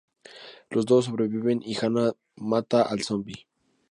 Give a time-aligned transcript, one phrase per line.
[0.71, 3.45] Los dos sobreviven, y Hanna mata al zombi.